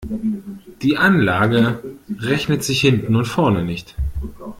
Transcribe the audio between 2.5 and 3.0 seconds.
sich